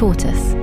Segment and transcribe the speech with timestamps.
[0.00, 0.54] Tortoise.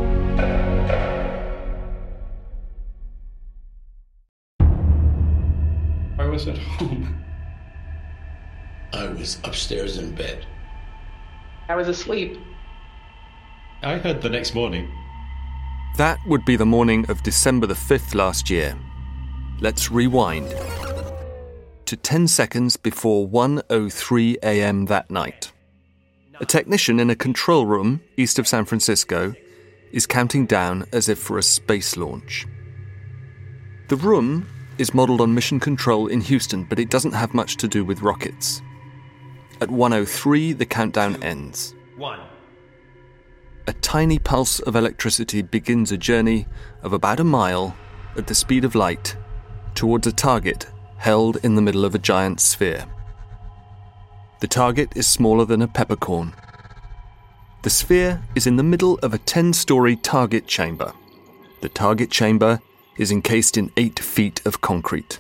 [6.18, 7.24] I was at home.
[8.94, 10.44] I was upstairs in bed.
[11.70, 12.40] I was asleep.
[13.84, 14.92] I heard the next morning.
[15.98, 18.76] That would be the morning of December the 5th last year.
[19.60, 20.50] Let's rewind
[21.86, 24.86] to 10 seconds before 1:03 a.m.
[24.86, 25.52] that night.
[26.40, 29.34] A technician in a control room east of San Francisco
[29.92, 32.46] is counting down as if for a space launch.
[33.88, 37.68] The room is modeled on mission control in Houston, but it doesn't have much to
[37.68, 38.62] do with rockets.
[39.62, 41.74] At 103 the countdown ends.
[41.96, 42.20] 1.
[43.66, 46.46] A tiny pulse of electricity begins a journey
[46.84, 47.76] of about a mile
[48.16, 49.18] at the speed of light
[49.74, 52.86] towards a target held in the middle of a giant sphere.
[54.40, 56.34] The target is smaller than a peppercorn.
[57.64, 60.94] The sphere is in the middle of a 10 story target chamber.
[61.62, 62.60] The target chamber
[62.98, 65.20] is encased in 8 feet of concrete.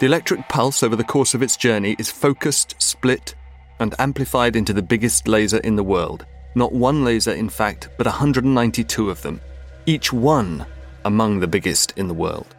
[0.00, 3.34] The electric pulse over the course of its journey is focused, split,
[3.78, 6.26] and amplified into the biggest laser in the world.
[6.56, 9.40] Not one laser, in fact, but 192 of them,
[9.86, 10.66] each one
[11.04, 12.56] among the biggest in the world.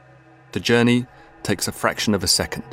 [0.53, 1.06] The journey
[1.44, 2.64] takes a fraction of a second.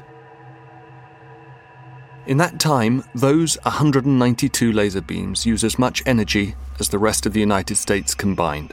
[2.27, 7.35] In that time, those 192 laser beams use as much energy as the rest of
[7.35, 8.73] the United States combined.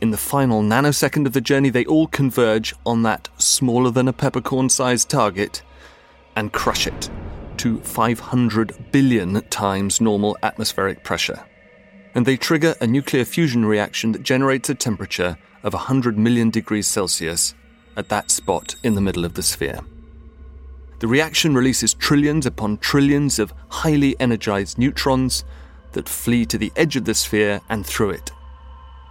[0.00, 4.14] In the final nanosecond of the journey, they all converge on that smaller than a
[4.14, 5.62] peppercorn sized target
[6.36, 7.10] and crush it
[7.58, 11.44] to 500 billion times normal atmospheric pressure.
[12.14, 16.86] And they trigger a nuclear fusion reaction that generates a temperature of 100 million degrees
[16.86, 17.54] Celsius
[17.94, 19.80] at that spot in the middle of the sphere.
[20.98, 25.44] The reaction releases trillions upon trillions of highly energized neutrons
[25.92, 28.30] that flee to the edge of the sphere and through it.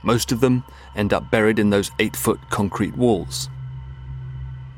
[0.04, 0.64] Most of them
[0.96, 3.50] end up buried in those eight foot concrete walls.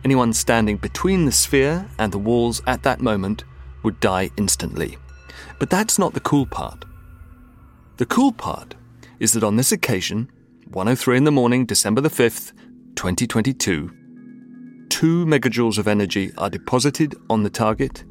[0.03, 3.43] Anyone standing between the sphere and the walls at that moment
[3.83, 4.97] would die instantly.
[5.59, 6.85] But that's not the cool part.
[7.97, 8.75] The cool part
[9.19, 10.29] is that on this occasion,
[10.71, 12.53] 103 in the morning, December the 5th,
[12.95, 13.96] 2022,
[14.97, 18.03] 2 megajoules of energy are deposited on the target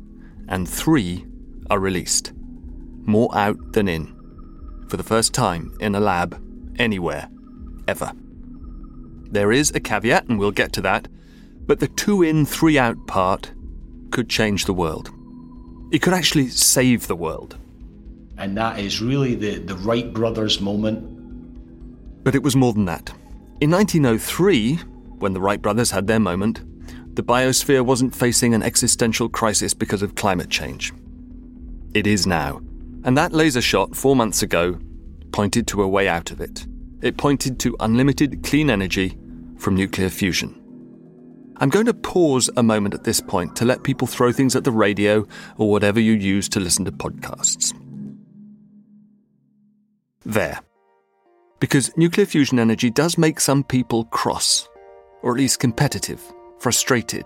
[0.47, 1.27] and 3
[1.69, 2.33] are released.
[3.05, 4.15] More out than in.
[4.89, 6.41] For the first time in a lab,
[6.79, 7.29] anywhere,
[7.89, 8.13] ever.
[9.33, 11.09] There is a caveat, and we'll get to that,
[11.67, 13.51] but the 2 in, 3 out part
[14.13, 15.11] could change the world.
[15.91, 17.59] It could actually save the world.
[18.39, 21.03] And that is really the, the Wright brothers moment.
[22.23, 23.09] But it was more than that.
[23.61, 24.77] In 1903,
[25.19, 26.61] when the Wright brothers had their moment,
[27.17, 30.93] the biosphere wasn't facing an existential crisis because of climate change.
[31.95, 32.61] It is now.
[33.05, 34.79] And that laser shot four months ago
[35.33, 36.67] pointed to a way out of it.
[37.01, 39.17] It pointed to unlimited clean energy
[39.57, 40.63] from nuclear fusion.
[41.57, 44.65] I'm going to pause a moment at this point to let people throw things at
[44.65, 45.27] the radio
[45.57, 47.73] or whatever you use to listen to podcasts.
[50.27, 50.61] There.
[51.61, 54.69] Because nuclear fusion energy does make some people cross,
[55.23, 56.21] or at least competitive,
[56.59, 57.25] frustrated.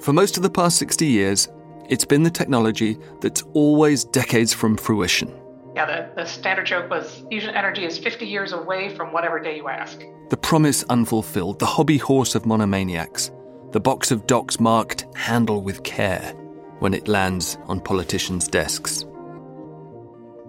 [0.00, 1.48] For most of the past 60 years,
[1.88, 5.32] it's been the technology that's always decades from fruition.
[5.74, 9.56] Yeah, the, the standard joke was fusion energy is 50 years away from whatever day
[9.56, 10.00] you ask.
[10.30, 13.30] The promise unfulfilled, the hobby horse of monomaniacs,
[13.72, 16.32] the box of docs marked handle with care
[16.78, 19.04] when it lands on politicians' desks.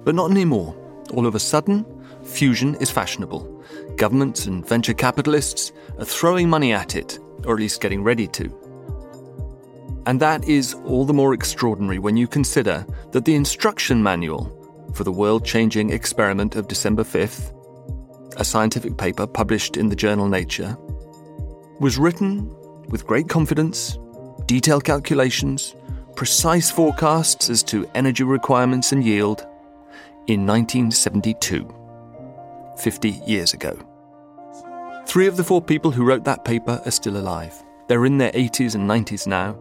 [0.03, 0.75] But not anymore.
[1.13, 1.85] All of a sudden,
[2.23, 3.63] fusion is fashionable.
[3.95, 8.53] Governments and venture capitalists are throwing money at it, or at least getting ready to.
[10.05, 14.51] And that is all the more extraordinary when you consider that the instruction manual
[14.93, 17.51] for the world changing experiment of December 5th,
[18.37, 20.77] a scientific paper published in the journal Nature,
[21.79, 22.53] was written
[22.89, 23.97] with great confidence,
[24.45, 25.75] detailed calculations,
[26.15, 29.41] precise forecasts as to energy requirements and yield
[30.27, 31.67] in 1972,
[32.77, 33.77] 50 years ago.
[35.05, 37.63] Three of the four people who wrote that paper are still alive.
[37.87, 39.57] They're in their 80s and 90s now.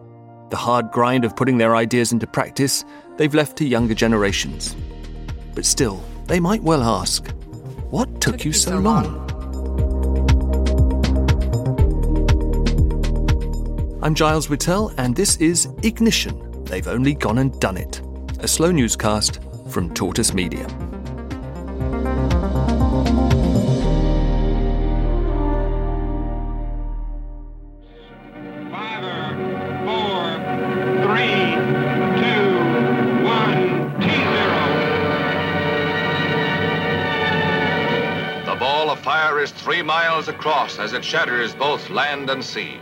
[0.49, 2.83] The hard grind of putting their ideas into practice
[3.15, 4.75] they've left to younger generations.
[5.53, 7.29] But still, they might well ask,
[7.89, 9.21] what took, you so long?
[14.01, 16.63] I'm Giles Whittell, and this is Ignition.
[16.65, 18.01] They've only gone and done it.
[18.39, 19.39] A slow newscast
[19.69, 20.67] from Tortoise Media.
[40.15, 42.79] Miles across as it shatters both land and sea.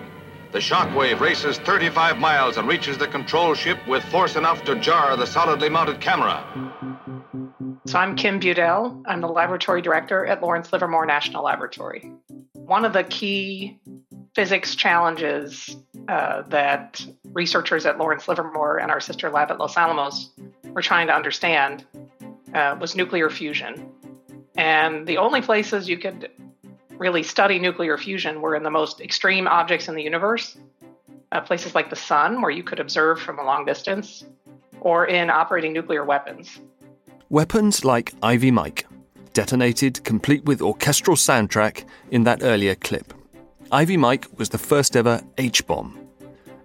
[0.52, 5.18] The shockwave races 35 miles and reaches the control ship with force enough to jar
[5.18, 6.46] the solidly mounted camera.
[7.88, 9.02] So I'm Kim Budil.
[9.08, 12.12] I'm the laboratory director at Lawrence Livermore National Laboratory.
[12.54, 13.80] One of the key
[14.36, 15.76] physics challenges
[16.08, 20.30] uh, that researchers at Lawrence Livermore and our sister lab at Los Alamos
[20.66, 21.84] were trying to understand
[22.54, 23.90] uh, was nuclear fusion.
[24.56, 26.30] And the only places you could
[26.98, 30.58] really study nuclear fusion were in the most extreme objects in the universe,
[31.32, 34.26] uh, places like the sun, where you could observe from a long distance,
[34.82, 36.60] or in operating nuclear weapons.
[37.30, 38.86] Weapons like Ivy Mike,
[39.34, 43.14] detonated complete with orchestral soundtrack in that earlier clip.
[43.72, 45.98] Ivy Mike was the first ever H bomb.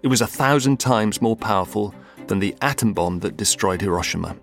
[0.03, 1.93] It was a thousand times more powerful
[2.27, 4.35] than the atom bomb that destroyed Hiroshima.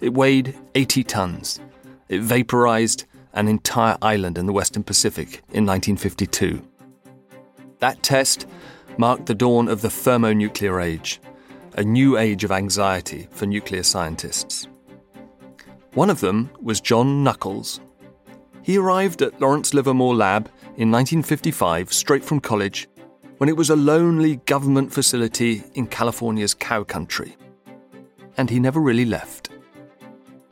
[0.00, 1.60] It weighed 80 tons.
[2.08, 3.05] It vaporized
[3.36, 6.60] an entire island in the Western Pacific in 1952.
[7.78, 8.46] That test
[8.98, 11.20] marked the dawn of the thermonuclear age,
[11.74, 14.66] a new age of anxiety for nuclear scientists.
[15.92, 17.80] One of them was John Nuckolls.
[18.62, 20.46] He arrived at Lawrence Livermore Lab
[20.76, 22.88] in 1955 straight from college
[23.38, 27.36] when it was a lonely government facility in California's cow country.
[28.38, 29.45] And he never really left.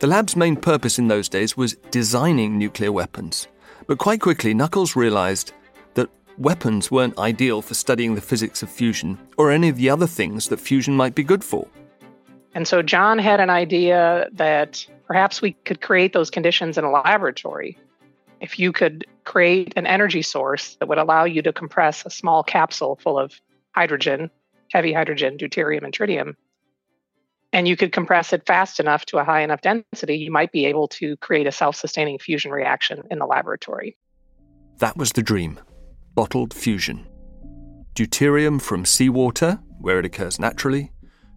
[0.01, 3.47] The lab's main purpose in those days was designing nuclear weapons,
[3.87, 5.53] but quite quickly Nuckolls realized
[5.95, 10.09] that weapons weren't ideal for studying the physics of fusion or any of the other
[10.09, 11.69] things that fusion might be good for.
[12.55, 16.91] And so John had an idea that perhaps we could create those conditions in a
[16.91, 17.79] laboratory.
[18.41, 22.43] If you could create an energy source that would allow you to compress a small
[22.43, 23.41] capsule full of
[23.75, 24.31] hydrogen,
[24.73, 26.35] heavy hydrogen, deuterium, and tritium,
[27.55, 30.67] and you could compress it fast enough to a high enough density, you might be
[30.67, 33.97] able to create a self sustaining fusion reaction in the laboratory.
[34.79, 35.61] That was the dream
[36.17, 37.07] bottled fusion.
[37.95, 40.93] Deuterium from seawater, where it occurs naturally,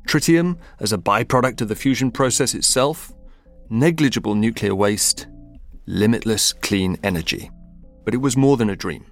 [0.08, 3.12] tritium as a byproduct of the fusion process itself,
[3.70, 5.28] negligible nuclear waste,
[5.86, 7.50] limitless clean energy.
[8.06, 9.06] But it was more than a dream.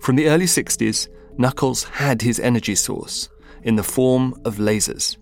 [0.00, 3.28] From the early 60s, Nuckolls had his energy source
[3.62, 5.16] in the form of lasers.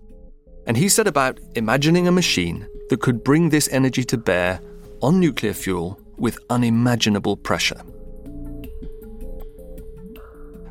[0.65, 4.61] And he set about imagining a machine that could bring this energy to bear
[5.01, 7.81] on nuclear fuel with unimaginable pressure.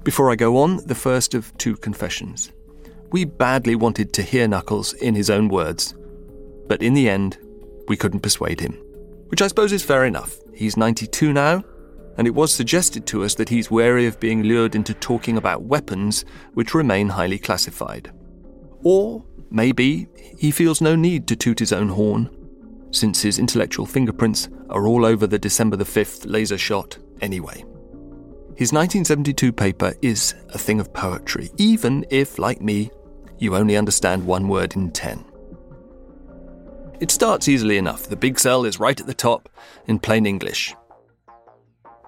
[0.05, 2.51] Before I go on, the first of two confessions.
[3.13, 5.95] We badly wanted to hear Nuckolls in his own words,
[6.67, 7.39] but in the end,
[7.87, 8.73] we couldn't persuade him.
[9.29, 10.39] Which I suppose is fair enough.
[10.55, 11.63] He's 92 now,
[12.17, 15.63] and it was suggested to us that he's wary of being lured into talking about
[15.63, 18.13] weapons which remain highly classified.
[18.83, 22.31] Or maybe he feels no need to toot his own horn,
[22.91, 27.65] since his intellectual fingerprints are all over the December the 5th laser shot anyway.
[28.57, 32.91] His 1972 paper is a thing of poetry, even if, like me,
[33.39, 35.25] you only understand one word in ten.
[37.01, 38.05] It starts easily enough.
[38.05, 39.49] The big sell is right at the top
[39.87, 40.75] in plain English.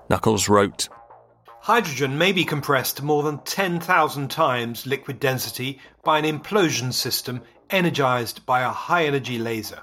[0.08, 0.88] Nuckolls wrote
[1.64, 7.40] Hydrogen may be compressed to more than 10,000 times liquid density by an implosion system
[7.70, 9.80] energized by a high energy laser.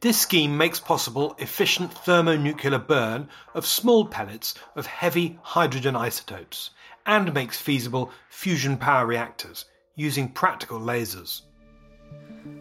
[0.00, 6.68] This scheme makes possible efficient thermonuclear burn of small pellets of heavy hydrogen isotopes
[7.06, 11.40] and makes feasible fusion power reactors using practical lasers.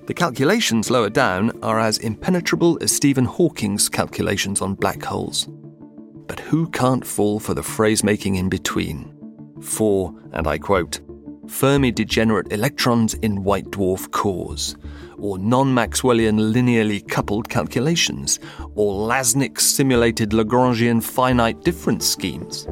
[0.06, 5.50] The calculations lower down are as impenetrable as Stephen Hawking's calculations on black holes.
[6.32, 9.14] But who can't fall for the phrase making in between?
[9.60, 11.02] for, and I quote,
[11.50, 14.78] Fermi degenerate electrons in white dwarf cores,
[15.18, 18.40] or non Maxwellian linearly coupled calculations,
[18.76, 22.66] or LASNEX simulated Lagrangian finite difference schemes.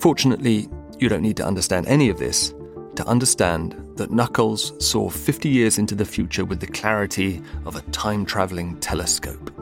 [0.00, 2.52] Fortunately, you don't need to understand any of this
[2.96, 7.82] to understand that Nuckolls saw 50 years into the future with the clarity of a
[7.92, 9.52] time traveling telescope.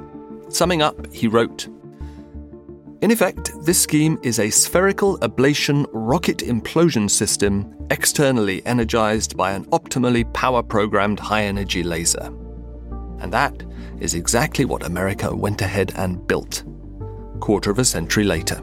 [0.49, 1.69] Summing up, he wrote
[3.07, 9.65] In effect, this scheme is a spherical ablation rocket implosion system externally energized by an
[9.67, 12.33] optimally power programmed high energy laser.
[13.21, 13.63] And that
[14.01, 16.65] is exactly what America went ahead and built,
[17.39, 18.61] quarter of a century later.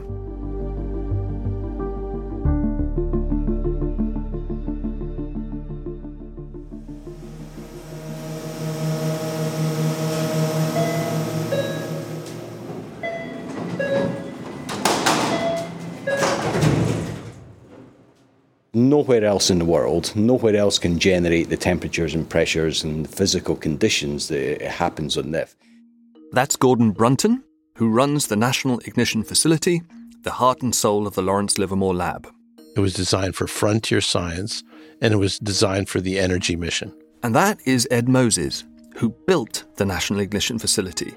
[19.04, 23.54] Nowhere else in the world, nowhere else can generate the temperatures and pressures and physical
[23.54, 25.54] conditions that it happens on NIF.
[26.32, 27.44] That's Gordon Brunton,
[27.76, 29.82] who runs the National Ignition Facility,
[30.22, 32.26] the heart and soul of the Lawrence Livermore Lab.
[32.76, 34.64] It was designed for frontier science,
[35.02, 36.90] and it was designed for the energy mission.
[37.22, 38.64] And that is Ed Moses,
[38.96, 41.12] who built the National Ignition Facility.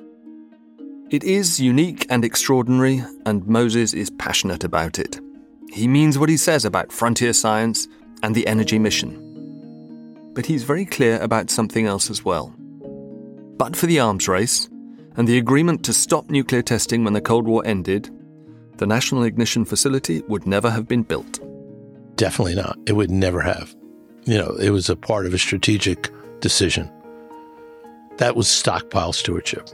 [1.09, 5.21] It is unique and extraordinary, and Moses is passionate about it.
[5.69, 7.87] He means what he says about frontier science
[8.23, 9.23] and the energy mission.
[10.33, 12.53] But he's very clear about something else as well.
[13.57, 14.69] But for the arms race
[15.15, 18.09] and the agreement to stop nuclear testing when the Cold War ended,
[18.77, 21.39] the National Ignition Facility would never have been built.
[22.15, 22.77] Definitely not.
[22.85, 23.75] It would never have.
[24.25, 26.91] You know, it was a part of a strategic decision.
[28.17, 29.69] That was stockpile stewardship.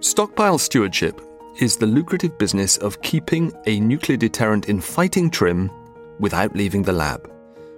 [0.00, 1.20] Stockpile stewardship
[1.58, 5.70] is the lucrative business of keeping a nuclear deterrent in fighting trim
[6.20, 7.30] without leaving the lab.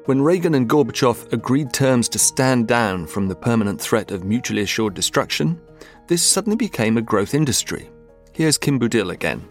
[0.07, 4.63] When Reagan and Gorbachev agreed terms to stand down from the permanent threat of mutually
[4.63, 5.61] assured destruction,
[6.09, 7.91] this suddenly became a growth industry.
[8.33, 9.49] Here's Kim Budil again.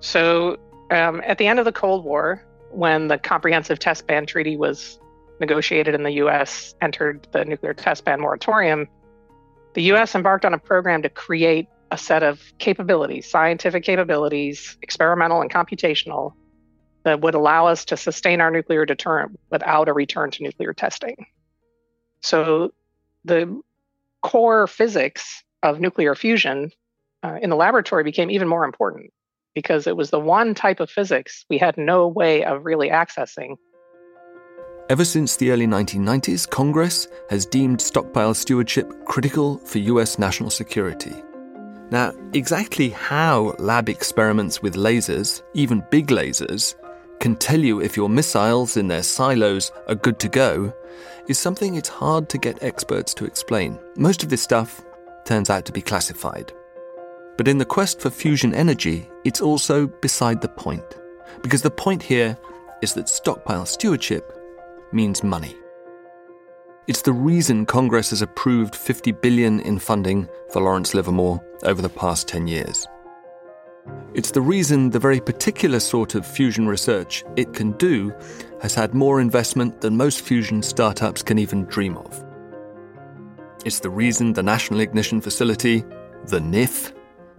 [0.00, 0.58] So,
[0.90, 4.98] um, at the end of the Cold War, when the Comprehensive Test Ban Treaty was
[5.40, 6.74] negotiated and the U.S.
[6.80, 8.86] entered the nuclear test ban moratorium,
[9.74, 10.14] the U.S.
[10.14, 16.32] embarked on a program to create a set of capabilities, scientific capabilities, experimental and computational,
[17.04, 21.26] that would allow us to sustain our nuclear deterrent without a return to nuclear testing.
[22.20, 22.72] So,
[23.24, 23.60] the
[24.22, 26.72] core physics of nuclear fusion
[27.22, 29.12] uh, in the laboratory became even more important
[29.54, 33.56] because it was the one type of physics we had no way of really accessing.
[34.88, 41.12] Ever since the early 1990s, Congress has deemed stockpile stewardship critical for US national security.
[41.90, 46.74] Now, exactly how lab experiments with lasers, even big lasers,
[47.20, 50.72] can tell you if your missiles in their silos are good to go
[51.28, 53.78] is something it's hard to get experts to explain.
[53.96, 54.84] Most of this stuff
[55.24, 56.52] turns out to be classified.
[57.36, 60.96] But in the quest for fusion energy, it's also beside the point.
[61.42, 62.36] Because the point here
[62.82, 64.32] is that stockpile stewardship
[64.92, 65.56] means money.
[66.86, 71.88] It's the reason Congress has approved 50 billion in funding for Lawrence Livermore over the
[71.88, 72.86] past 10 years.
[74.14, 78.12] It's the reason the very particular sort of fusion research it can do
[78.62, 82.24] has had more investment than most fusion startups can even dream of.
[83.64, 85.84] It's the reason the National Ignition Facility,
[86.26, 86.92] the NIF,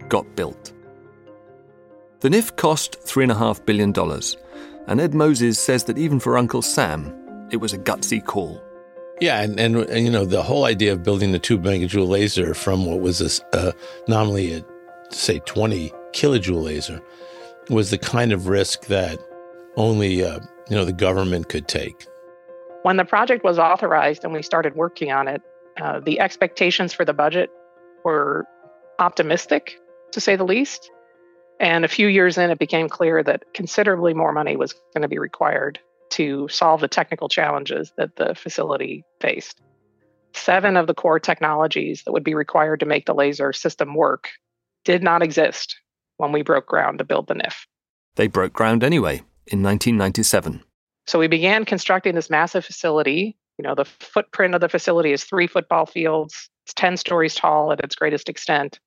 [0.09, 0.73] got built.
[2.19, 3.93] The NIF cost $3.5 billion,
[4.87, 8.61] and Ed Moses says that even for Uncle Sam, it was a gutsy call.
[9.19, 12.53] Yeah, and, and, and you know the whole idea of building the two megajoule laser
[12.53, 13.71] from what was a, uh,
[14.07, 14.65] nominally a
[15.09, 17.01] say twenty kilojoule laser
[17.69, 19.19] was the kind of risk that
[19.75, 22.05] only uh, you know the government could take.
[22.83, 25.41] When the project was authorized and we started working on it,
[25.81, 27.49] uh, the expectations for the budget
[28.03, 28.45] were
[28.99, 29.79] optimistic,
[30.11, 30.91] to say the least.
[31.59, 35.07] And a few years in, it became clear that considerably more money was going to
[35.07, 39.61] be required to solve the technical challenges that the facility faced.
[40.33, 44.29] Seven of the core technologies that would be required to make the laser system work
[44.85, 45.75] did not exist
[46.17, 47.65] when we broke ground to build the NIF.
[48.15, 50.63] They broke ground anyway in 1997.
[51.05, 53.37] So we began constructing this massive facility.
[53.57, 56.49] You know, the footprint of the facility is three football fields.
[56.65, 58.79] It's 10 stories tall at its greatest extent.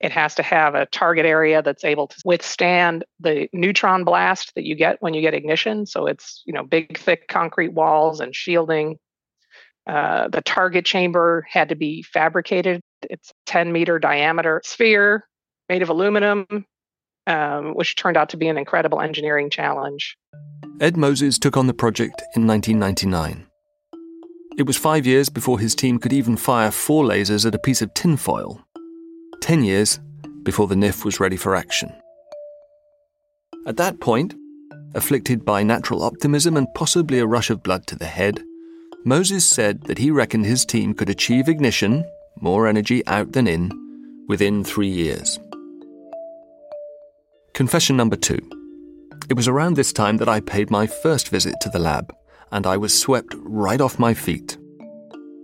[0.00, 4.64] It has to have a target area that's able to withstand the neutron blast that
[4.64, 5.86] you get when you get ignition.
[5.86, 8.98] So it's you know big, thick concrete walls and shielding.
[9.86, 12.80] Uh, the target chamber had to be fabricated.
[13.08, 15.26] It's 10 meter diameter sphere
[15.68, 16.66] made of aluminum.
[17.26, 20.16] um, which turned out to be an incredible engineering challenge.
[20.80, 23.46] Ed Moses took on the project in 1999.
[24.58, 27.82] It was five years before his team could even fire four lasers at a piece
[27.82, 28.64] of tinfoil.
[29.40, 30.00] Ten years
[30.44, 31.92] before the NIF was ready for action.
[33.66, 34.34] At that point,
[34.94, 38.42] afflicted by natural optimism and possibly a rush of blood to the head,
[39.06, 42.04] Moses said that he reckoned his team could achieve ignition,
[42.40, 43.70] more energy out than in,
[44.26, 45.38] within three years.
[47.54, 48.40] Confession number two.
[49.30, 52.12] It was around this time that I paid my first visit to the lab,
[52.50, 54.58] and I was swept right off my feet.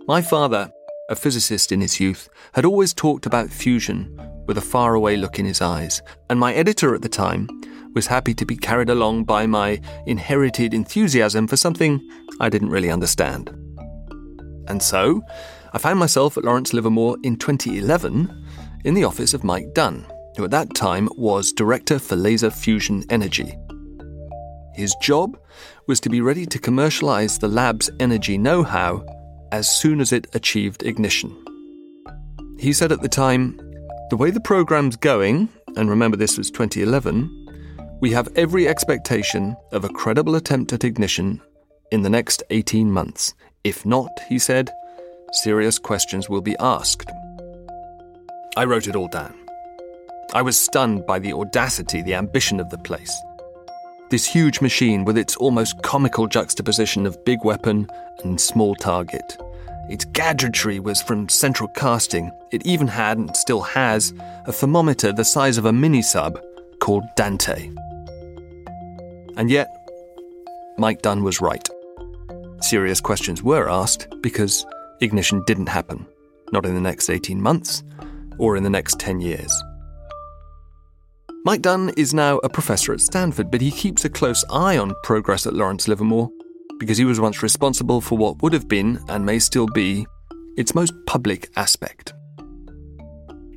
[0.09, 0.69] My father,
[1.09, 5.45] a physicist in his youth, had always talked about fusion with a faraway look in
[5.45, 7.47] his eyes, and my editor at the time
[7.93, 11.99] was happy to be carried along by my inherited enthusiasm for something
[12.39, 13.49] I didn't really understand.
[14.67, 15.21] And so,
[15.73, 18.45] I found myself at Lawrence Livermore in 2011
[18.85, 20.05] in the office of Mike Dunn,
[20.37, 23.57] who at that time was Director for Laser Fusion Energy.
[24.73, 25.37] His job
[25.87, 29.05] was to be ready to commercialize the lab's energy know how
[29.51, 31.37] as soon as it achieved ignition.
[32.57, 33.59] He said at the time,
[34.13, 39.83] The way the program's going, and remember this was 2011, we have every expectation of
[39.83, 41.41] a credible attempt at ignition
[41.91, 43.33] in the next 18 months.
[43.63, 44.69] If not, he said,
[45.31, 47.11] serious questions will be asked.
[48.55, 49.33] I wrote it all down.
[50.35, 53.19] I was stunned by the audacity, the ambition of the place.
[54.11, 57.87] This huge machine with its almost comical juxtaposition of big weapon
[58.23, 59.37] and small target.
[59.89, 62.31] Its gadgetry was from central casting.
[62.51, 64.13] It even had, and still has,
[64.45, 66.39] a thermometer the size of a mini sub
[66.79, 67.69] called Dante.
[69.35, 69.67] And yet,
[70.77, 71.67] Mike Dunn was right.
[72.61, 74.65] Serious questions were asked because
[75.01, 76.05] ignition didn't happen,
[76.51, 77.83] not in the next 18 months
[78.39, 79.63] or in the next 10 years.
[81.45, 84.93] Mike Dunn is now a professor at Stanford, but he keeps a close eye on
[85.03, 86.29] progress at Lawrence Livermore
[86.79, 90.05] because he was once responsible for what would have been, and may still be,
[90.57, 92.13] its most public aspect.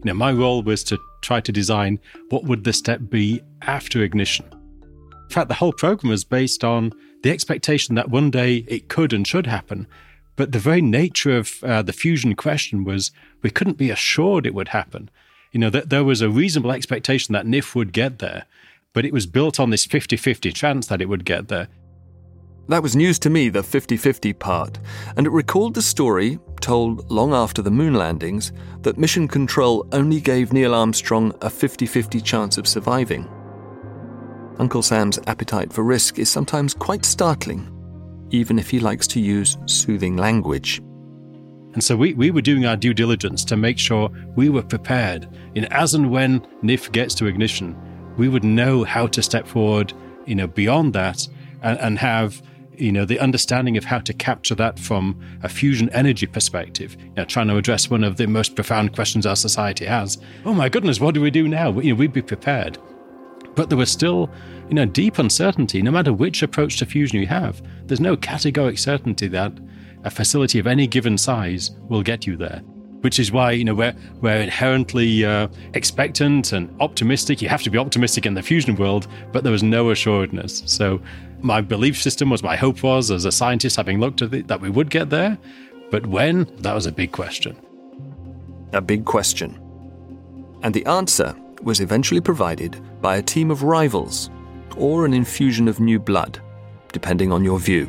[0.04, 1.98] Now, my role was to try to design
[2.28, 4.46] what would the step be after ignition.
[4.52, 9.12] In fact, the whole program was based on the expectation that one day it could
[9.12, 9.88] and should happen.
[10.36, 13.10] But the very nature of uh, the fusion question was
[13.42, 15.10] we couldn't be assured it would happen.
[15.50, 18.44] You know, that there was a reasonable expectation that NIF would get there,
[18.92, 21.68] but it was built on this 50 50 chance that it would get there.
[22.68, 24.78] That was news to me, the 50 50 part,
[25.16, 28.52] and it recalled the story, told long after the moon landings,
[28.82, 33.28] that Mission Control only gave Neil Armstrong a 50 50 chance of surviving.
[34.58, 37.70] Uncle Sam's appetite for risk is sometimes quite startling,
[38.30, 40.80] even if he likes to use soothing language.
[41.74, 45.28] And so we, we were doing our due diligence to make sure we were prepared.
[45.54, 47.76] In as and when NIF gets to ignition,
[48.16, 49.92] we would know how to step forward,
[50.24, 51.28] you know, beyond that
[51.62, 52.42] and, and have
[52.78, 57.12] you know the understanding of how to capture that from a fusion energy perspective you
[57.16, 60.68] know trying to address one of the most profound questions our society has oh my
[60.68, 62.78] goodness what do we do now you know, we'd be prepared
[63.56, 64.30] but there was still,
[64.68, 65.82] you know, deep uncertainty.
[65.82, 69.52] No matter which approach to fusion you have, there's no categoric certainty that
[70.04, 72.60] a facility of any given size will get you there.
[73.00, 77.40] Which is why, you know, we're, we're inherently uh, expectant and optimistic.
[77.40, 80.62] You have to be optimistic in the fusion world, but there was no assuredness.
[80.66, 81.00] So
[81.40, 84.60] my belief system was, my hope was, as a scientist, having looked at it, that
[84.60, 85.38] we would get there.
[85.90, 86.44] But when?
[86.58, 87.56] That was a big question.
[88.72, 89.60] A big question.
[90.62, 94.30] And the answer was eventually provided by a team of rivals
[94.76, 96.40] or an infusion of new blood,
[96.92, 97.88] depending on your view.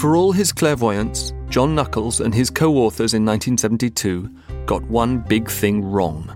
[0.00, 4.30] For all his clairvoyance, John Nuckolls and his co authors in 1972
[4.64, 6.34] got one big thing wrong.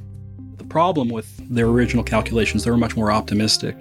[0.58, 3.74] The problem with their original calculations, they were much more optimistic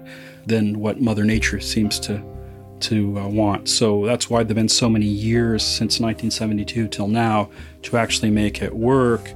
[0.46, 2.24] than what Mother Nature seems to
[2.80, 3.68] to uh, want.
[3.68, 7.50] So that's why there've been so many years since 1972 till now
[7.82, 9.34] to actually make it work.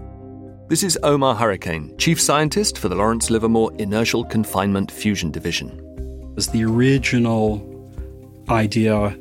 [0.68, 6.32] This is Omar Hurricane, Chief Scientist for the Lawrence Livermore Inertial Confinement Fusion Division.
[6.38, 7.92] As the original
[8.48, 9.14] idea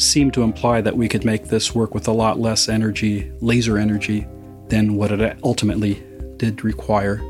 [0.00, 3.78] seemed to imply that we could make this work with a lot less energy, laser
[3.78, 4.26] energy,
[4.68, 6.02] than what it ultimately
[6.36, 7.20] did require.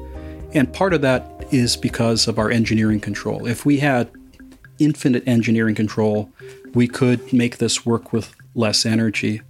[0.52, 3.46] And part of that is because of our engineering control.
[3.46, 4.11] If we had
[4.78, 6.30] infinite engineering control,
[6.74, 9.42] we could make this work with less energy.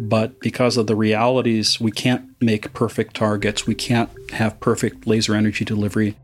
[0.00, 3.66] But because of the realities, we can't make perfect targets.
[3.66, 6.16] We can't have perfect laser energy delivery.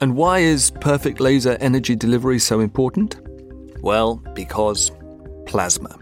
[0.00, 3.16] And why is perfect laser energy delivery so important?
[3.80, 4.90] Well, because
[5.46, 5.98] plasma.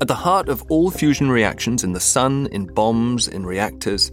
[0.00, 4.10] At the heart of all fusion reactions in the sun, in bombs, in reactors,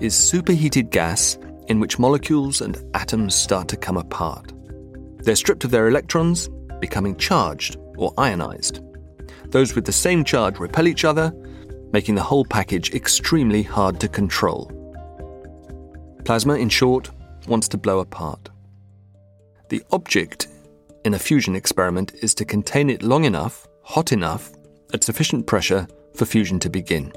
[0.00, 1.36] is superheated gas
[1.68, 4.52] in which molecules and atoms start to come apart.
[5.18, 6.48] They're stripped of their electrons,
[6.80, 8.80] becoming charged or ionized.
[9.46, 11.32] Those with the same charge repel each other,
[11.92, 14.72] making the whole package extremely hard to control.
[16.24, 17.10] Plasma, in short,
[17.46, 18.48] wants to blow apart.
[19.68, 20.48] The object
[21.04, 24.52] in a fusion experiment is to contain it long enough, hot enough,
[24.94, 27.12] at sufficient pressure for fusion to begin.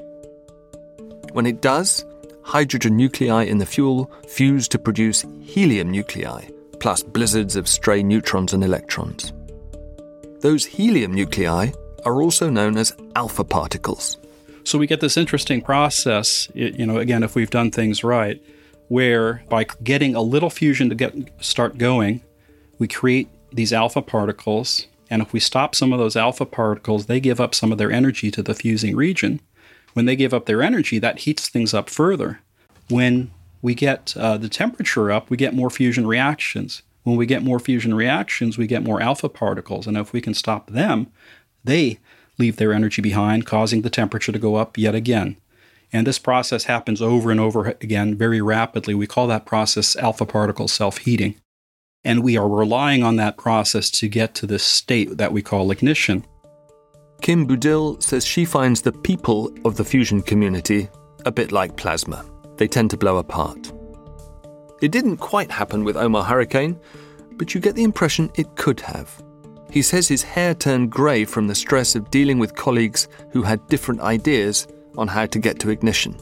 [1.32, 2.04] When it does,
[2.42, 6.48] hydrogen nuclei in the fuel fuse to produce helium nuclei,
[6.80, 9.32] plus blizzards of stray neutrons and electrons.
[10.40, 11.70] Those helium nuclei
[12.04, 14.18] are also known as alpha particles.
[14.64, 18.42] So we get this interesting process, you know, again, if we've done things right,
[18.88, 22.20] where by getting a little fusion to get start going,
[22.80, 24.88] we create these alpha particles.
[25.10, 27.92] And if we stop some of those alpha particles, they give up some of their
[27.92, 29.40] energy to the fusing region.
[29.92, 32.40] When they give up their energy, that heats things up further.
[32.88, 33.30] When
[33.62, 36.82] we get uh, the temperature up, we get more fusion reactions.
[37.04, 39.86] When we get more fusion reactions, we get more alpha particles.
[39.86, 41.06] And if we can stop them,
[41.62, 41.98] they
[42.38, 45.36] leave their energy behind, causing the temperature to go up yet again.
[45.92, 48.94] And this process happens over and over again very rapidly.
[48.94, 51.36] We call that process alpha particle self heating.
[52.04, 55.70] And we are relying on that process to get to this state that we call
[55.70, 56.24] ignition.
[57.22, 60.88] Kim Budil says she finds the people of the fusion community
[61.24, 62.24] a bit like plasma.
[62.58, 63.72] They tend to blow apart.
[64.82, 66.78] It didn't quite happen with Omar Hurricane,
[67.32, 69.22] but you get the impression it could have.
[69.70, 73.66] He says his hair turned grey from the stress of dealing with colleagues who had
[73.68, 76.16] different ideas on how to get to ignition.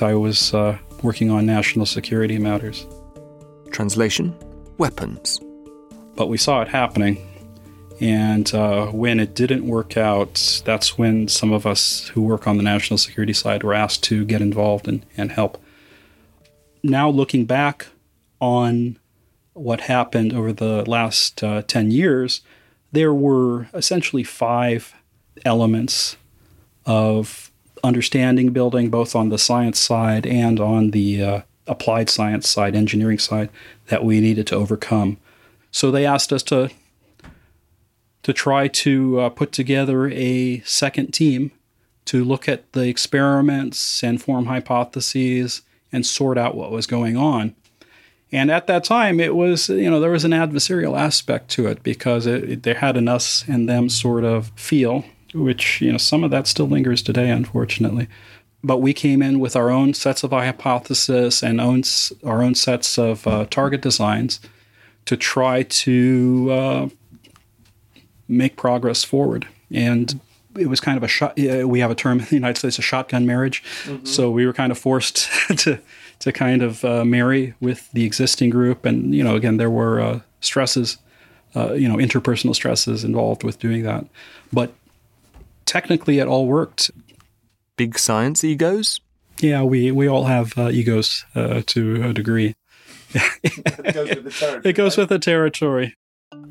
[0.00, 2.86] I was uh, working on national security matters.
[3.70, 4.36] Translation
[4.78, 5.40] Weapons.
[6.16, 7.18] But we saw it happening.
[8.00, 12.58] And uh, when it didn't work out, that's when some of us who work on
[12.58, 15.62] the national security side were asked to get involved and, and help.
[16.82, 17.86] Now, looking back
[18.40, 18.98] on
[19.54, 22.42] what happened over the last uh, 10 years,
[22.92, 24.94] there were essentially five
[25.44, 26.16] elements
[26.84, 27.50] of
[27.82, 33.18] understanding building, both on the science side and on the uh, applied science side, engineering
[33.18, 33.48] side,
[33.88, 35.18] that we needed to overcome.
[35.70, 36.70] So they asked us to
[38.22, 41.52] to try to uh, put together a second team
[42.06, 47.54] to look at the experiments and form hypotheses and sort out what was going on.
[48.32, 51.84] And at that time, it was, you know, there was an adversarial aspect to it
[51.84, 55.98] because it, it, there had an us and them sort of feel, which, you know,
[55.98, 58.08] some of that still lingers today, unfortunately.
[58.66, 61.84] But we came in with our own sets of hypotheses and own,
[62.24, 64.40] our own sets of uh, target designs
[65.04, 66.88] to try to uh,
[68.26, 69.46] make progress forward.
[69.70, 70.20] And
[70.58, 71.36] it was kind of a shot.
[71.36, 73.62] We have a term in the United States, a shotgun marriage.
[73.84, 74.04] Mm-hmm.
[74.04, 75.78] So we were kind of forced to
[76.18, 78.84] to kind of uh, marry with the existing group.
[78.84, 80.98] And you know, again, there were uh, stresses,
[81.54, 84.06] uh, you know, interpersonal stresses involved with doing that.
[84.52, 84.72] But
[85.66, 86.90] technically, it all worked.
[87.76, 89.00] Big science egos.
[89.38, 92.54] Yeah, we we all have uh, egos uh, to a degree,
[93.14, 94.62] it goes with the territory.
[94.70, 95.94] It goes with the territory.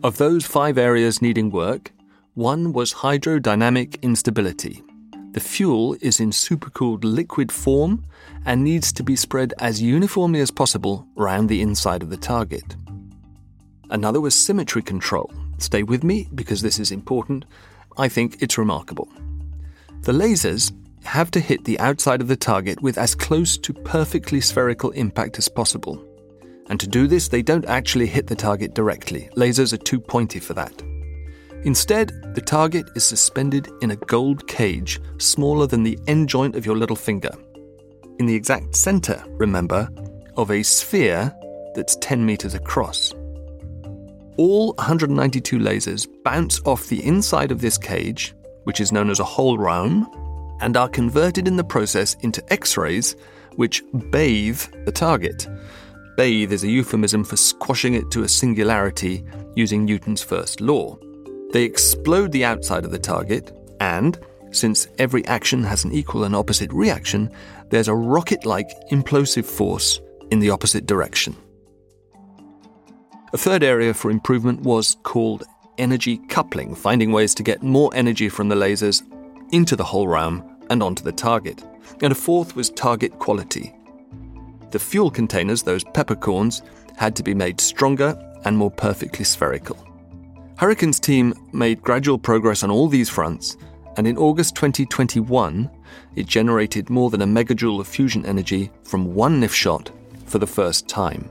[0.03, 1.91] Of those five areas needing work,
[2.33, 4.83] one was hydrodynamic instability.
[5.31, 8.05] The fuel is in supercooled liquid form
[8.45, 12.75] and needs to be spread as uniformly as possible round the inside of the target.
[13.89, 15.31] Another was symmetry control.
[15.57, 17.45] Stay with me because this is important.
[17.97, 19.09] I think it's remarkable.
[20.01, 20.71] The lasers
[21.05, 25.37] have to hit the outside of the target with as close to perfectly spherical impact
[25.37, 26.03] as possible.
[26.67, 29.29] And to do this, they don't actually hit the target directly.
[29.35, 30.83] Lasers are too pointy for that.
[31.63, 36.65] Instead, the target is suspended in a gold cage smaller than the end joint of
[36.65, 37.31] your little finger.
[38.19, 39.89] In the exact center, remember,
[40.37, 41.33] of a sphere
[41.73, 43.13] that's 10 meters across.
[44.37, 49.23] All 192 lasers bounce off the inside of this cage, which is known as a
[49.23, 50.05] hohlraum,
[50.61, 53.15] and are converted in the process into X rays,
[53.55, 55.47] which bathe the target.
[56.17, 59.23] Bathe is a euphemism for squashing it to a singularity
[59.55, 60.97] using Newton's first law.
[61.51, 64.17] They explode the outside of the target, and,
[64.51, 67.29] since every action has an equal and opposite reaction,
[67.69, 69.99] there's a rocket like implosive force
[70.31, 71.35] in the opposite direction.
[73.33, 75.43] A third area for improvement was called
[75.77, 79.03] energy coupling, finding ways to get more energy from the lasers
[79.51, 81.63] into the hohlraum and onto the target.
[82.01, 83.73] And a fourth was target quality.
[84.71, 86.61] The fuel containers, those peppercorns,
[86.97, 89.77] had to be made stronger and more perfectly spherical.
[90.57, 93.57] Hurricane's team made gradual progress on all these fronts,
[93.97, 95.69] and in August 2021,
[96.15, 99.91] it generated more than a megajoule of fusion energy from one NIF shot
[100.25, 101.29] for the first time.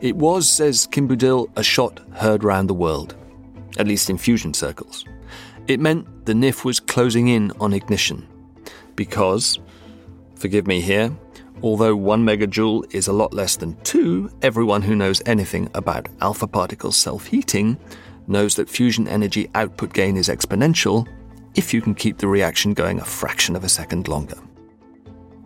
[0.00, 3.14] It was, says Kim Budil, a shot heard round the world,
[3.78, 5.04] at least in fusion circles.
[5.70, 8.26] It meant the NIF was closing in on ignition.
[8.96, 9.60] Because,
[10.34, 11.16] forgive me here,
[11.62, 16.48] although one megajoule is a lot less than two, everyone who knows anything about alpha
[16.48, 17.78] particle self heating
[18.26, 21.06] knows that fusion energy output gain is exponential
[21.54, 24.38] if you can keep the reaction going a fraction of a second longer.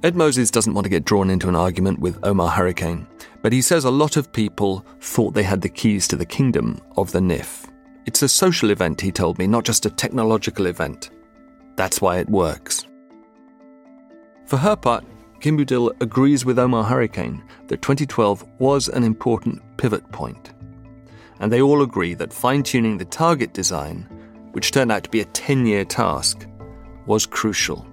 [0.02, 3.06] Ed Moses doesn't want to get drawn into an argument with Omar Hurricane,
[3.42, 6.80] but he says a lot of people thought they had the keys to the kingdom
[6.96, 7.68] of the NIF.
[8.06, 11.10] It's a social event, he told me, not just a technological event.
[11.76, 12.86] That's why it works.
[14.46, 15.04] For her part,
[15.40, 20.52] Kim Budil agrees with Omar Hurricane that 2012 was an important pivot point.
[21.40, 24.08] And they all agree that fine tuning the target design,
[24.52, 26.46] which turned out to be a 10 year task,
[27.06, 27.86] was crucial.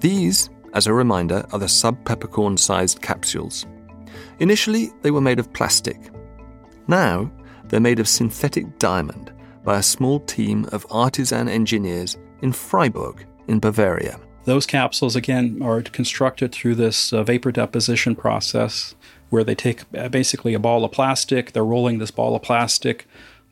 [0.00, 3.66] These as a reminder, are the sub peppercorn sized capsules.
[4.38, 5.98] Initially, they were made of plastic.
[6.86, 7.30] Now,
[7.64, 9.32] they're made of synthetic diamond
[9.64, 14.18] by a small team of artisan engineers in Freiburg, in Bavaria.
[14.44, 18.94] Those capsules, again, are constructed through this uh, vapor deposition process
[19.30, 23.06] where they take uh, basically a ball of plastic, they're rolling this ball of plastic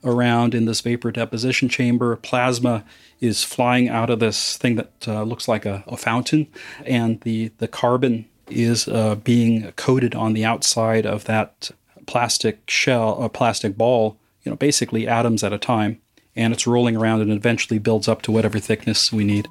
[0.04, 2.16] around in this vapor deposition chamber.
[2.16, 2.84] Plasma
[3.20, 6.46] is flying out of this thing that uh, looks like a, a, fountain,
[6.84, 11.70] and the, the carbon is uh, being coated on the outside of that
[12.06, 14.16] plastic shell, a plastic ball,
[14.46, 16.00] you know, basically atoms at a time,
[16.36, 19.48] and it's rolling around and eventually builds up to whatever thickness we need.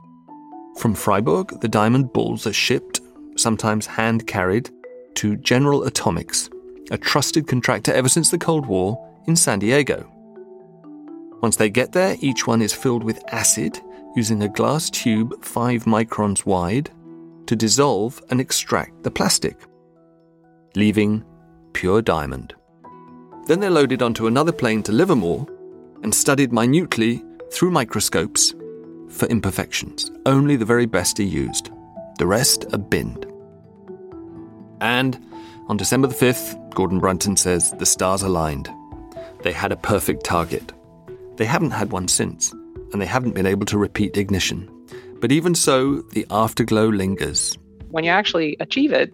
[0.78, 3.02] From Freiburg, the diamond balls are shipped,
[3.36, 4.70] sometimes hand carried,
[5.16, 6.50] to General Atomics,
[6.92, 10.10] a trusted contractor ever since the Cold War in San Diego.
[11.42, 13.80] Once they get there, each one is filled with acid
[14.16, 16.90] using a glass tube 5 microns wide
[17.48, 19.58] to dissolve and extract the plastic,
[20.76, 21.24] leaving
[21.74, 22.56] pure diamond.
[23.48, 25.46] Then they're loaded onto another plane to Livermore
[26.02, 28.54] and studied minutely through microscopes
[29.10, 30.12] for imperfections.
[30.26, 31.70] Only the very best are used,
[32.18, 33.26] the rest are binned.
[34.82, 35.24] And
[35.68, 38.70] on December the 5th, Gordon Brunton says the stars aligned.
[39.44, 40.74] They had a perfect target.
[41.38, 42.52] They haven't had one since,
[42.92, 44.70] and they haven't been able to repeat ignition.
[45.22, 47.58] But even so, the afterglow lingers.
[47.90, 49.14] When you actually achieve it,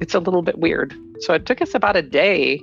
[0.00, 0.94] it's a little bit weird.
[1.20, 2.62] So it took us about a day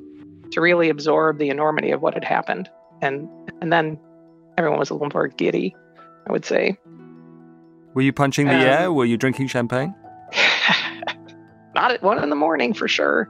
[0.55, 2.69] to really absorb the enormity of what had happened.
[3.01, 3.29] And
[3.61, 3.99] and then
[4.57, 5.75] everyone was a little more giddy,
[6.27, 6.77] I would say.
[7.93, 8.93] Were you punching the um, air?
[8.93, 9.93] Were you drinking champagne?
[11.75, 13.29] not at one in the morning for sure.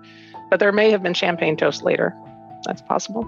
[0.52, 2.16] But there may have been champagne toast later.
[2.66, 3.28] That's possible.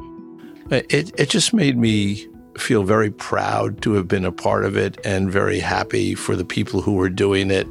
[0.70, 5.00] It it just made me feel very proud to have been a part of it
[5.06, 7.68] and very happy for the people who were doing it.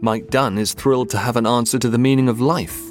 [0.00, 2.89] Mike Dunn is thrilled to have an answer to the meaning of life.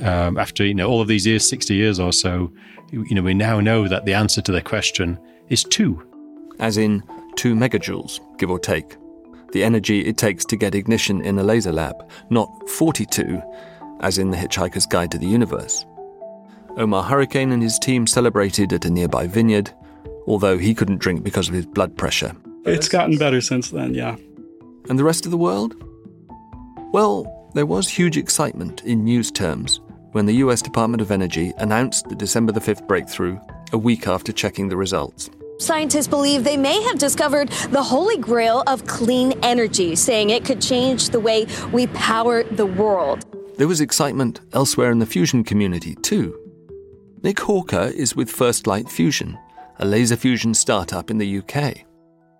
[0.00, 2.52] Um, after you know all of these years, sixty years or so,
[2.90, 6.02] you know we now know that the answer to their question is two,
[6.58, 7.02] as in
[7.36, 8.96] two megajoules, give or take.
[9.52, 13.40] The energy it takes to get ignition in a laser lab, not forty-two,
[14.00, 15.84] as in the Hitchhiker's Guide to the Universe.
[16.76, 19.70] Omar Hurricane and his team celebrated at a nearby vineyard,
[20.26, 22.34] although he couldn't drink because of his blood pressure.
[22.64, 24.16] It's gotten better since then, yeah.
[24.88, 25.76] And the rest of the world?
[26.92, 29.80] Well, there was huge excitement in news terms
[30.14, 33.36] when the US Department of Energy announced the December the 5th breakthrough
[33.72, 35.28] a week after checking the results.
[35.58, 40.62] Scientists believe they may have discovered the holy grail of clean energy, saying it could
[40.62, 43.26] change the way we power the world.
[43.58, 46.38] There was excitement elsewhere in the fusion community, too.
[47.24, 49.36] Nick Hawker is with First Light Fusion,
[49.80, 51.78] a laser fusion startup in the UK.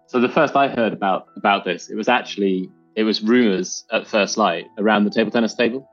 [0.06, 4.06] So the first I heard about about this, it was actually it was rumors at
[4.06, 5.88] First Light around the table tennis table.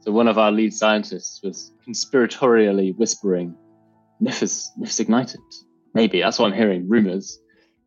[0.00, 3.54] So one of our lead scientists was conspiratorially whispering,
[4.20, 5.40] "NIF is NIF's ignited."
[5.94, 6.88] Maybe that's what I'm hearing.
[6.88, 7.38] Rumors,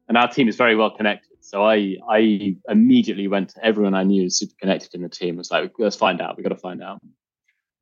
[0.08, 1.38] and our team is very well connected.
[1.42, 5.38] So I I immediately went to everyone I knew super connected in the team.
[5.38, 6.38] Was like, let's find out.
[6.38, 7.02] We got to find out.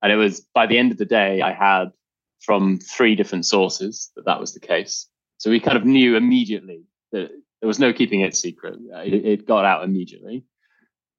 [0.02, 1.92] And it was by the end of the day, I had
[2.40, 5.08] from three different sources that that was the case.
[5.38, 7.30] So we kind of knew immediately that
[7.62, 8.80] there was no keeping it secret.
[9.06, 10.44] It, it got out immediately,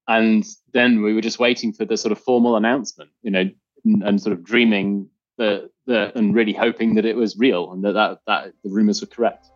[0.09, 3.49] and then we were just waiting for the sort of formal announcement, you know,
[3.85, 7.93] and, and sort of dreaming that, and really hoping that it was real and that,
[7.93, 9.49] that that the rumors were correct.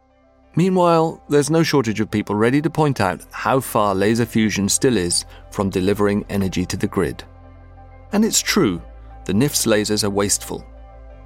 [0.56, 4.96] Meanwhile, there's no shortage of people ready to point out how far laser fusion still
[4.96, 7.22] is from delivering energy to the grid.
[8.12, 8.80] And it's true,
[9.26, 10.64] the NIF's lasers are wasteful.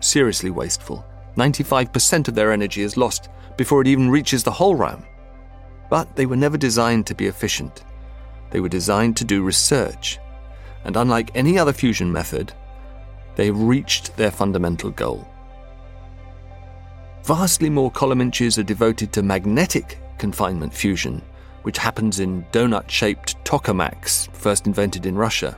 [0.00, 1.04] Seriously wasteful.
[1.36, 5.06] 95% of their energy is lost before it even reaches the hohlraum.
[5.88, 7.84] But they were never designed to be efficient.
[8.50, 10.18] They were designed to do research.
[10.84, 12.52] And unlike any other fusion method,
[13.36, 15.26] they reached their fundamental goal.
[17.24, 21.22] Vastly more column inches are devoted to magnetic confinement fusion,
[21.62, 25.56] which happens in donut shaped tokamaks, first invented in Russia.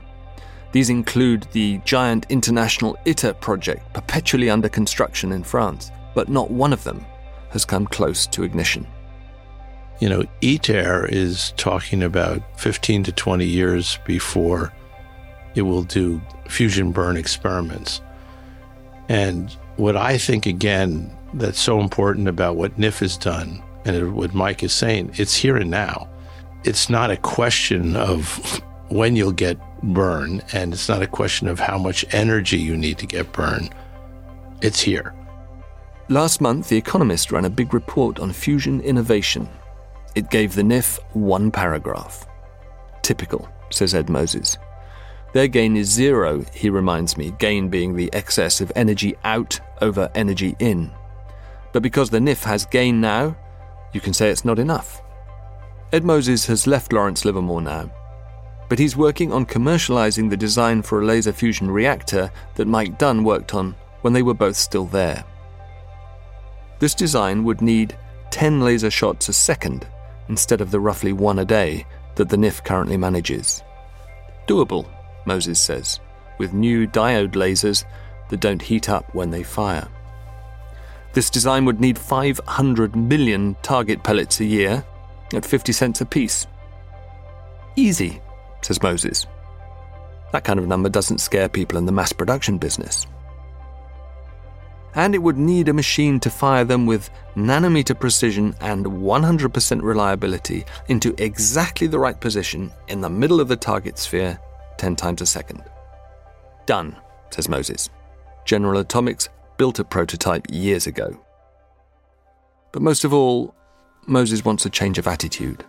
[0.73, 6.73] These include the giant international ITER project perpetually under construction in France, but not one
[6.73, 7.05] of them
[7.51, 8.87] has come close to ignition.
[10.03, 14.73] You know, ITER is talking about 15 to 20 years before
[15.55, 18.01] it will do fusion burn experiments.
[19.09, 24.35] And what I think, again, that's so important about what NIF has done and what
[24.35, 26.09] Mike is saying, it's here and now.
[26.65, 31.61] It's not a question of when you'll get burn, and it's not a question of
[31.61, 33.69] how much energy you need to get burn.
[34.63, 35.15] It's here.
[36.09, 39.49] Last month, The Economist ran a big report on fusion innovation.
[40.15, 42.27] It gave the NIF one paragraph.
[43.01, 44.59] Typical, says Ed Moses.
[45.33, 50.11] Their gain is zero, he reminds me, gain being the excess of energy out over
[50.15, 50.93] energy in.
[51.73, 53.35] But because the NIF has gain now,
[53.95, 55.01] you can say it's not enough.
[55.93, 57.91] Ed Moses has left Lawrence Livermore now,
[58.69, 63.25] but he's working on commercializing the design for a laser fusion reactor that Mike Dunne
[63.25, 65.25] worked on when they were both still there.
[66.79, 67.97] This design would need
[68.31, 69.87] 10 laser shots a second
[70.33, 73.63] instead of the roughly one a day that the NIF currently manages.
[74.49, 74.89] Doable,
[75.27, 76.01] Moses says,
[76.39, 77.85] with new diode lasers
[78.31, 79.87] that don't heat up when they fire.
[81.13, 84.83] This design would need 500 million target pellets a year
[85.35, 86.47] at 50 cents apiece.
[87.77, 88.19] Easy,
[88.63, 89.27] says Moses.
[90.33, 93.07] That kind of number doesn't scare people in the mass production business.
[94.95, 100.65] And it would need a machine to fire them with nanometer precision and 100% reliability
[100.89, 104.39] into exactly the right position in the middle of the target sphere
[104.77, 105.63] 10 times a second.
[106.67, 106.97] Done,
[107.31, 107.89] says Moses.
[108.45, 111.19] General Atomics built a prototype years ago.
[112.73, 113.55] But most of all,
[114.07, 115.65] Moses wants a change of attitude.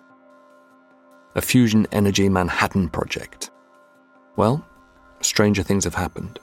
[1.36, 3.52] A fusion energy Manhattan project.
[4.36, 4.66] Well,
[5.22, 6.40] stranger things have happened.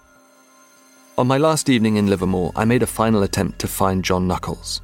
[1.20, 4.80] On my last evening in Livermore, I made a final attempt to find John Nuckolls.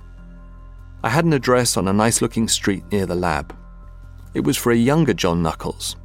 [1.02, 3.56] I had an address on a nice looking street near the lab.
[4.34, 5.96] It was for a younger John Nuckolls,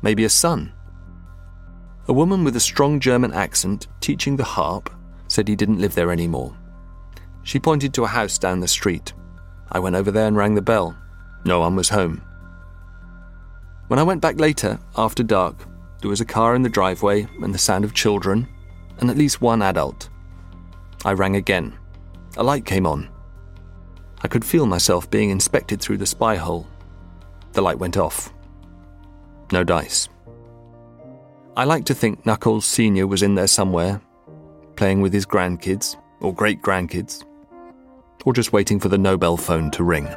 [0.00, 0.72] maybe a son.
[2.06, 4.90] A woman with a strong German accent teaching the harp
[5.26, 6.56] said he didn't live there anymore.
[7.42, 9.12] She pointed to a house down the street.
[9.72, 10.96] I went over there and rang the bell.
[11.44, 12.22] No one was home.
[13.88, 15.66] When I went back later, after dark,
[16.00, 18.46] there was a car in the driveway and the sound of children
[18.98, 20.08] and at least one adult.
[21.04, 21.76] I rang again.
[22.36, 23.08] A light came on.
[24.22, 26.66] I could feel myself being inspected through the spy hole.
[27.52, 28.32] The light went off.
[29.52, 30.08] No dice.
[31.56, 33.06] I like to think Nuckolls Sr.
[33.06, 34.00] was in there somewhere,
[34.76, 37.24] playing with his grandkids, or great grandkids,
[38.24, 40.08] or just waiting for the Nobel phone to ring.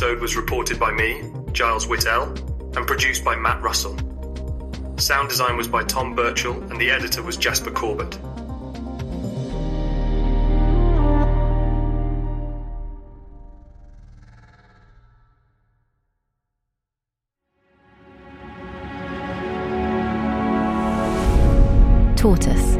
[0.00, 2.34] Episode was reported by me, Giles Whittell,
[2.74, 3.98] and produced by Matt Russell.
[4.96, 8.18] Sound design was by Tom Birchall, and the editor was Jasper Corbett.
[22.16, 22.79] Tortoise.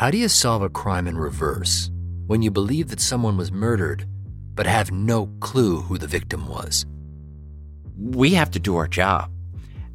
[0.00, 1.90] How do you solve a crime in reverse
[2.26, 4.06] when you believe that someone was murdered
[4.54, 6.86] but have no clue who the victim was?
[7.98, 9.30] We have to do our job,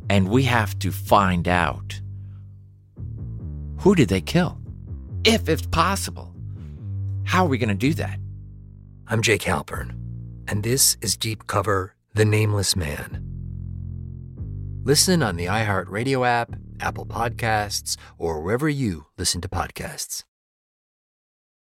[0.08, 2.00] and we have to find out
[3.80, 4.60] who did they kill?
[5.24, 6.36] If it's possible.
[7.24, 8.20] How are we going to do that?
[9.08, 9.90] I'm Jake Halpern,
[10.48, 13.24] and this is Deep Cover The Nameless Man.
[14.84, 20.24] Listen on the iHeartRadio app, Apple Podcasts, or wherever you listen to podcasts.